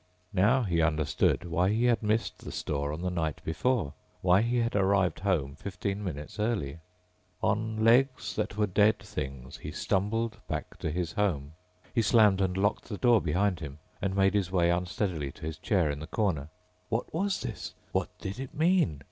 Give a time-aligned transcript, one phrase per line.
[0.33, 4.57] _Now he understood why he had missed the store on the night before, why he
[4.57, 6.79] had arrived home fifteen minutes early.
[7.43, 11.53] On legs that were dead things he stumbled back to his home.
[11.93, 15.59] He slammed and locked the door behind him and made his way unsteadily to his
[15.59, 16.49] chair in the corner.
[16.89, 17.75] What was this?
[17.91, 18.99] What did it mean?